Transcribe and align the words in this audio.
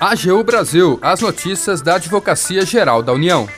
AGU 0.00 0.44
Brasil, 0.44 0.96
as 1.02 1.20
notícias 1.20 1.82
da 1.82 1.96
Advocacia 1.96 2.64
Geral 2.64 3.02
da 3.02 3.12
União. 3.12 3.48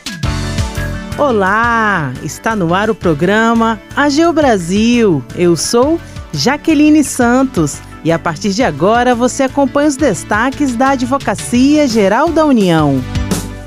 Olá, 1.18 2.14
está 2.22 2.56
no 2.56 2.72
ar 2.72 2.88
o 2.88 2.94
programa 2.94 3.78
AGU 3.94 4.32
Brasil. 4.32 5.22
Eu 5.36 5.54
sou 5.54 6.00
Jaqueline 6.32 7.04
Santos 7.04 7.78
e 8.02 8.10
a 8.10 8.18
partir 8.18 8.54
de 8.54 8.62
agora 8.62 9.14
você 9.14 9.42
acompanha 9.42 9.88
os 9.88 9.96
destaques 9.96 10.74
da 10.74 10.92
Advocacia 10.92 11.86
Geral 11.86 12.30
da 12.30 12.46
União. 12.46 13.02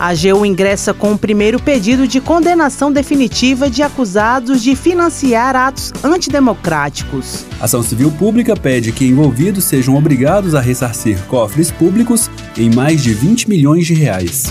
A 0.03 0.07
AGU 0.07 0.45
ingressa 0.45 0.93
com 0.93 1.13
o 1.13 1.17
primeiro 1.17 1.61
pedido 1.61 2.05
de 2.05 2.19
condenação 2.19 2.91
definitiva 2.91 3.69
de 3.69 3.81
acusados 3.81 4.61
de 4.61 4.75
financiar 4.75 5.55
atos 5.55 5.93
antidemocráticos. 6.03 7.45
A 7.57 7.63
ação 7.63 7.81
civil 7.81 8.11
pública 8.11 8.53
pede 8.53 8.91
que 8.91 9.05
envolvidos 9.05 9.63
sejam 9.63 9.95
obrigados 9.95 10.55
a 10.55 10.59
ressarcir 10.59 11.17
cofres 11.27 11.71
públicos 11.71 12.29
em 12.57 12.69
mais 12.69 13.01
de 13.01 13.13
20 13.13 13.47
milhões 13.47 13.87
de 13.87 13.93
reais. 13.93 14.43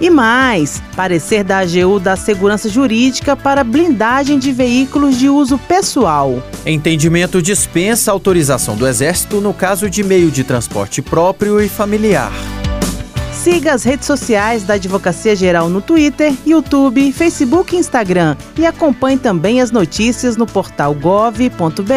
E 0.00 0.10
mais, 0.10 0.82
parecer 0.96 1.44
da 1.44 1.58
AGU 1.58 2.00
da 2.00 2.16
segurança 2.16 2.68
jurídica 2.68 3.36
para 3.36 3.62
blindagem 3.62 4.40
de 4.40 4.50
veículos 4.50 5.16
de 5.16 5.28
uso 5.28 5.56
pessoal. 5.56 6.42
Entendimento 6.66 7.40
dispensa 7.40 8.10
autorização 8.10 8.74
do 8.74 8.88
Exército 8.88 9.40
no 9.40 9.54
caso 9.54 9.88
de 9.88 10.02
meio 10.02 10.32
de 10.32 10.42
transporte 10.42 11.00
próprio 11.00 11.60
e 11.60 11.68
familiar. 11.68 12.32
Siga 13.32 13.72
as 13.72 13.84
redes 13.84 14.06
sociais 14.06 14.64
da 14.64 14.74
Advocacia 14.74 15.34
Geral 15.34 15.68
no 15.68 15.80
Twitter, 15.80 16.34
YouTube, 16.46 17.12
Facebook 17.12 17.74
e 17.74 17.78
Instagram 17.78 18.36
e 18.58 18.66
acompanhe 18.66 19.18
também 19.18 19.60
as 19.60 19.70
notícias 19.70 20.36
no 20.36 20.46
portal 20.46 20.94
gov.br/agu. 20.94 21.88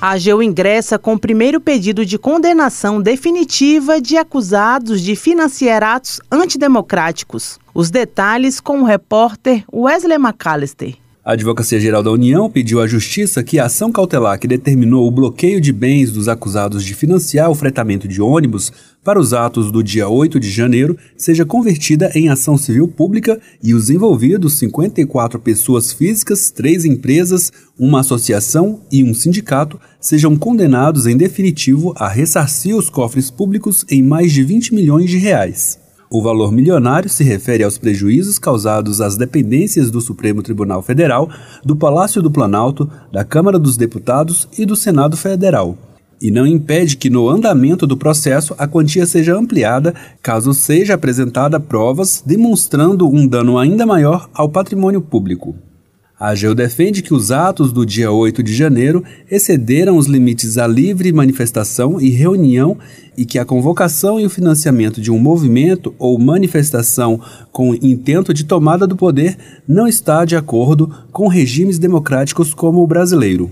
A 0.00 0.14
AGU 0.14 0.42
ingressa 0.42 0.98
com 0.98 1.14
o 1.14 1.18
primeiro 1.18 1.60
pedido 1.60 2.04
de 2.04 2.18
condenação 2.18 3.00
definitiva 3.00 4.00
de 4.00 4.16
acusados 4.16 5.00
de 5.00 5.14
financiar 5.14 5.84
atos 5.84 6.20
antidemocráticos. 6.28 7.60
Os 7.72 7.88
detalhes 7.88 8.58
com 8.58 8.80
o 8.80 8.84
repórter 8.84 9.62
Wesley 9.72 10.18
McAllister. 10.18 11.01
A 11.24 11.34
Advocacia 11.34 11.78
Geral 11.78 12.02
da 12.02 12.10
União 12.10 12.50
pediu 12.50 12.80
à 12.80 12.86
Justiça 12.88 13.44
que 13.44 13.56
a 13.56 13.66
ação 13.66 13.92
cautelar 13.92 14.40
que 14.40 14.48
determinou 14.48 15.06
o 15.06 15.10
bloqueio 15.10 15.60
de 15.60 15.72
bens 15.72 16.10
dos 16.10 16.26
acusados 16.26 16.84
de 16.84 16.94
financiar 16.94 17.48
o 17.48 17.54
fretamento 17.54 18.08
de 18.08 18.20
ônibus 18.20 18.72
para 19.04 19.20
os 19.20 19.32
atos 19.32 19.70
do 19.70 19.84
dia 19.84 20.08
8 20.08 20.40
de 20.40 20.50
janeiro 20.50 20.98
seja 21.16 21.44
convertida 21.46 22.10
em 22.16 22.28
ação 22.28 22.58
civil 22.58 22.88
pública 22.88 23.40
e 23.62 23.72
os 23.72 23.88
envolvidos, 23.88 24.58
54 24.58 25.38
pessoas 25.38 25.92
físicas, 25.92 26.50
três 26.50 26.84
empresas, 26.84 27.52
uma 27.78 28.00
associação 28.00 28.80
e 28.90 29.04
um 29.04 29.14
sindicato, 29.14 29.78
sejam 30.00 30.36
condenados 30.36 31.06
em 31.06 31.16
definitivo 31.16 31.94
a 31.96 32.08
ressarcir 32.08 32.76
os 32.76 32.90
cofres 32.90 33.30
públicos 33.30 33.86
em 33.88 34.02
mais 34.02 34.32
de 34.32 34.42
20 34.42 34.74
milhões 34.74 35.08
de 35.08 35.18
reais. 35.18 35.81
O 36.14 36.20
valor 36.20 36.52
milionário 36.52 37.08
se 37.08 37.24
refere 37.24 37.64
aos 37.64 37.78
prejuízos 37.78 38.38
causados 38.38 39.00
às 39.00 39.16
dependências 39.16 39.90
do 39.90 39.98
Supremo 39.98 40.42
Tribunal 40.42 40.82
Federal, 40.82 41.30
do 41.64 41.74
Palácio 41.74 42.20
do 42.20 42.30
Planalto, 42.30 42.86
da 43.10 43.24
Câmara 43.24 43.58
dos 43.58 43.78
Deputados 43.78 44.46
e 44.58 44.66
do 44.66 44.76
Senado 44.76 45.16
Federal. 45.16 45.74
E 46.20 46.30
não 46.30 46.46
impede 46.46 46.98
que, 46.98 47.08
no 47.08 47.30
andamento 47.30 47.86
do 47.86 47.96
processo, 47.96 48.54
a 48.58 48.68
quantia 48.68 49.06
seja 49.06 49.34
ampliada 49.34 49.94
caso 50.22 50.52
seja 50.52 50.92
apresentada 50.92 51.58
provas 51.58 52.22
demonstrando 52.26 53.08
um 53.08 53.26
dano 53.26 53.56
ainda 53.56 53.86
maior 53.86 54.28
ao 54.34 54.50
patrimônio 54.50 55.00
público. 55.00 55.56
A 56.22 56.28
AGU 56.28 56.54
defende 56.54 57.02
que 57.02 57.12
os 57.12 57.32
atos 57.32 57.72
do 57.72 57.84
dia 57.84 58.12
8 58.12 58.44
de 58.44 58.54
janeiro 58.54 59.02
excederam 59.28 59.96
os 59.96 60.06
limites 60.06 60.56
à 60.56 60.68
livre 60.68 61.12
manifestação 61.12 62.00
e 62.00 62.10
reunião 62.10 62.78
e 63.18 63.24
que 63.24 63.40
a 63.40 63.44
convocação 63.44 64.20
e 64.20 64.24
o 64.24 64.30
financiamento 64.30 65.00
de 65.00 65.10
um 65.10 65.18
movimento 65.18 65.92
ou 65.98 66.16
manifestação 66.20 67.20
com 67.50 67.74
intento 67.74 68.32
de 68.32 68.44
tomada 68.44 68.86
do 68.86 68.94
poder 68.94 69.36
não 69.66 69.88
está 69.88 70.24
de 70.24 70.36
acordo 70.36 70.88
com 71.10 71.26
regimes 71.26 71.76
democráticos 71.76 72.54
como 72.54 72.84
o 72.84 72.86
brasileiro. 72.86 73.50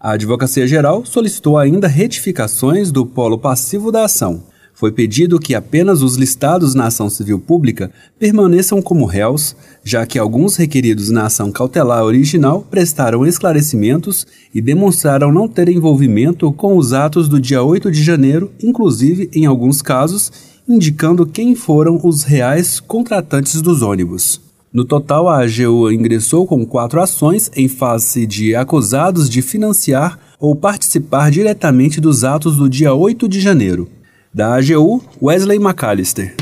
A 0.00 0.12
Advocacia 0.12 0.66
Geral 0.66 1.04
solicitou 1.04 1.58
ainda 1.58 1.86
retificações 1.86 2.90
do 2.90 3.04
polo 3.04 3.36
passivo 3.36 3.92
da 3.92 4.06
ação 4.06 4.42
foi 4.76 4.92
pedido 4.92 5.40
que 5.40 5.54
apenas 5.54 6.02
os 6.02 6.16
listados 6.16 6.74
na 6.74 6.88
ação 6.88 7.08
civil 7.08 7.38
pública 7.38 7.90
permaneçam 8.18 8.82
como 8.82 9.06
réus, 9.06 9.56
já 9.82 10.04
que 10.04 10.18
alguns 10.18 10.54
requeridos 10.54 11.08
na 11.08 11.24
ação 11.24 11.50
cautelar 11.50 12.04
original 12.04 12.60
prestaram 12.70 13.26
esclarecimentos 13.26 14.26
e 14.54 14.60
demonstraram 14.60 15.32
não 15.32 15.48
ter 15.48 15.70
envolvimento 15.70 16.52
com 16.52 16.76
os 16.76 16.92
atos 16.92 17.26
do 17.26 17.40
dia 17.40 17.62
8 17.62 17.90
de 17.90 18.02
janeiro, 18.02 18.52
inclusive, 18.62 19.30
em 19.32 19.46
alguns 19.46 19.80
casos, 19.80 20.30
indicando 20.68 21.24
quem 21.24 21.54
foram 21.54 21.98
os 22.04 22.22
reais 22.22 22.78
contratantes 22.78 23.62
dos 23.62 23.80
ônibus. 23.80 24.42
No 24.70 24.84
total, 24.84 25.26
a 25.26 25.42
AGU 25.42 25.90
ingressou 25.90 26.46
com 26.46 26.66
quatro 26.66 27.00
ações 27.00 27.50
em 27.56 27.66
face 27.66 28.26
de 28.26 28.54
acusados 28.54 29.30
de 29.30 29.40
financiar 29.40 30.18
ou 30.38 30.54
participar 30.54 31.30
diretamente 31.30 31.98
dos 31.98 32.24
atos 32.24 32.58
do 32.58 32.68
dia 32.68 32.92
8 32.92 33.26
de 33.26 33.40
janeiro. 33.40 33.88
Da 34.36 34.54
AGU, 34.56 35.02
Wesley 35.22 35.58
McAllister. 35.58 36.34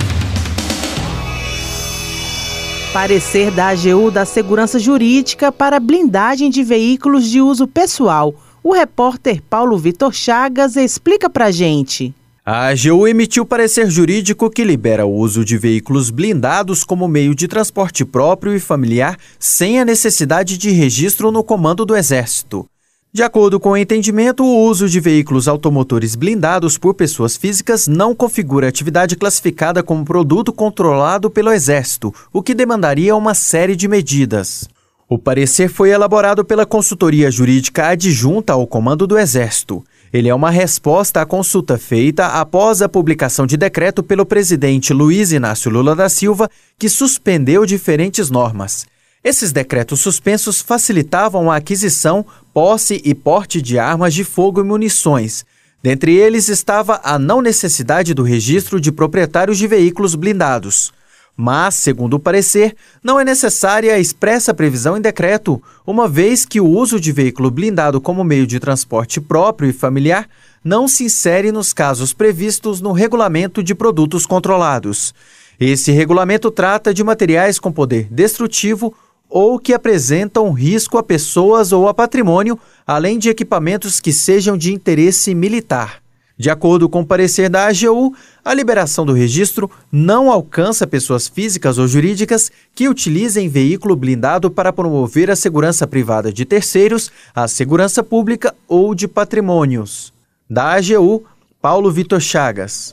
Parecer 2.92 3.52
da 3.52 3.68
AGU 3.68 4.10
da 4.10 4.24
Segurança 4.24 4.80
Jurídica 4.80 5.52
para 5.52 5.78
blindagem 5.78 6.50
de 6.50 6.64
veículos 6.64 7.30
de 7.30 7.40
uso 7.40 7.68
pessoal. 7.68 8.34
O 8.64 8.72
repórter 8.72 9.40
Paulo 9.48 9.78
Vitor 9.78 10.12
Chagas 10.12 10.74
explica 10.74 11.30
pra 11.30 11.52
gente. 11.52 12.12
A 12.44 12.66
AGU 12.66 13.06
emitiu 13.06 13.46
parecer 13.46 13.88
jurídico 13.88 14.50
que 14.50 14.64
libera 14.64 15.06
o 15.06 15.14
uso 15.14 15.44
de 15.44 15.56
veículos 15.56 16.10
blindados 16.10 16.82
como 16.82 17.06
meio 17.06 17.32
de 17.32 17.46
transporte 17.46 18.04
próprio 18.04 18.56
e 18.56 18.58
familiar 18.58 19.16
sem 19.38 19.78
a 19.78 19.84
necessidade 19.84 20.58
de 20.58 20.72
registro 20.72 21.30
no 21.30 21.44
comando 21.44 21.86
do 21.86 21.94
Exército. 21.94 22.66
De 23.14 23.22
acordo 23.22 23.60
com 23.60 23.70
o 23.70 23.76
entendimento, 23.76 24.42
o 24.42 24.64
uso 24.64 24.88
de 24.88 24.98
veículos 24.98 25.46
automotores 25.46 26.16
blindados 26.16 26.76
por 26.76 26.94
pessoas 26.94 27.36
físicas 27.36 27.86
não 27.86 28.12
configura 28.12 28.66
atividade 28.66 29.14
classificada 29.14 29.84
como 29.84 30.04
produto 30.04 30.52
controlado 30.52 31.30
pelo 31.30 31.52
Exército, 31.52 32.12
o 32.32 32.42
que 32.42 32.52
demandaria 32.52 33.14
uma 33.14 33.32
série 33.32 33.76
de 33.76 33.86
medidas. 33.86 34.68
O 35.08 35.16
parecer 35.16 35.68
foi 35.68 35.90
elaborado 35.90 36.44
pela 36.44 36.66
consultoria 36.66 37.30
jurídica 37.30 37.86
adjunta 37.86 38.54
ao 38.54 38.66
Comando 38.66 39.06
do 39.06 39.16
Exército. 39.16 39.84
Ele 40.12 40.28
é 40.28 40.34
uma 40.34 40.50
resposta 40.50 41.20
à 41.20 41.24
consulta 41.24 41.78
feita 41.78 42.26
após 42.26 42.82
a 42.82 42.88
publicação 42.88 43.46
de 43.46 43.56
decreto 43.56 44.02
pelo 44.02 44.26
presidente 44.26 44.92
Luiz 44.92 45.30
Inácio 45.30 45.70
Lula 45.70 45.94
da 45.94 46.08
Silva, 46.08 46.50
que 46.76 46.88
suspendeu 46.88 47.64
diferentes 47.64 48.28
normas. 48.28 48.92
Esses 49.24 49.52
decretos 49.52 50.00
suspensos 50.00 50.60
facilitavam 50.60 51.50
a 51.50 51.56
aquisição, 51.56 52.26
posse 52.52 53.00
e 53.02 53.14
porte 53.14 53.62
de 53.62 53.78
armas 53.78 54.12
de 54.12 54.22
fogo 54.22 54.60
e 54.60 54.64
munições. 54.64 55.46
Dentre 55.82 56.14
eles 56.14 56.50
estava 56.50 57.00
a 57.02 57.18
não 57.18 57.40
necessidade 57.40 58.12
do 58.12 58.22
registro 58.22 58.78
de 58.78 58.92
proprietários 58.92 59.56
de 59.56 59.66
veículos 59.66 60.14
blindados. 60.14 60.92
Mas, 61.34 61.74
segundo 61.74 62.14
o 62.14 62.20
parecer, 62.20 62.76
não 63.02 63.18
é 63.18 63.24
necessária 63.24 63.94
a 63.94 63.98
expressa 63.98 64.52
previsão 64.52 64.94
em 64.94 65.00
decreto, 65.00 65.60
uma 65.86 66.06
vez 66.06 66.44
que 66.44 66.60
o 66.60 66.68
uso 66.68 67.00
de 67.00 67.10
veículo 67.10 67.50
blindado 67.50 68.02
como 68.02 68.22
meio 68.22 68.46
de 68.46 68.60
transporte 68.60 69.22
próprio 69.22 69.70
e 69.70 69.72
familiar 69.72 70.28
não 70.62 70.86
se 70.86 71.04
insere 71.04 71.50
nos 71.50 71.72
casos 71.72 72.12
previstos 72.12 72.80
no 72.80 72.92
Regulamento 72.92 73.62
de 73.62 73.74
Produtos 73.74 74.26
Controlados. 74.26 75.14
Esse 75.58 75.92
regulamento 75.92 76.50
trata 76.50 76.92
de 76.92 77.02
materiais 77.02 77.58
com 77.58 77.72
poder 77.72 78.06
destrutivo 78.10 78.94
ou 79.34 79.58
que 79.58 79.74
apresentam 79.74 80.52
risco 80.52 80.96
a 80.96 81.02
pessoas 81.02 81.72
ou 81.72 81.88
a 81.88 81.92
patrimônio, 81.92 82.56
além 82.86 83.18
de 83.18 83.28
equipamentos 83.28 83.98
que 83.98 84.12
sejam 84.12 84.56
de 84.56 84.72
interesse 84.72 85.34
militar. 85.34 86.00
De 86.38 86.50
acordo 86.50 86.88
com 86.88 87.00
o 87.00 87.06
parecer 87.06 87.48
da 87.48 87.66
AGU, 87.66 88.14
a 88.44 88.54
liberação 88.54 89.04
do 89.04 89.12
registro 89.12 89.68
não 89.90 90.30
alcança 90.30 90.86
pessoas 90.86 91.26
físicas 91.26 91.78
ou 91.78 91.88
jurídicas 91.88 92.48
que 92.76 92.88
utilizem 92.88 93.48
veículo 93.48 93.96
blindado 93.96 94.48
para 94.52 94.72
promover 94.72 95.28
a 95.32 95.36
segurança 95.36 95.84
privada 95.84 96.32
de 96.32 96.44
terceiros, 96.44 97.10
a 97.34 97.48
segurança 97.48 98.04
pública 98.04 98.54
ou 98.68 98.94
de 98.94 99.08
patrimônios. 99.08 100.12
Da 100.48 100.74
AGU, 100.74 101.24
Paulo 101.60 101.90
Vitor 101.90 102.20
Chagas. 102.20 102.92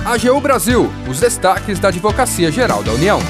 AGU 0.09 0.41
Brasil, 0.41 0.91
os 1.07 1.21
destaques 1.21 1.79
da 1.79 1.89
Advocacia 1.89 2.51
Geral 2.51 2.83
da 2.83 2.93
União. 2.93 3.21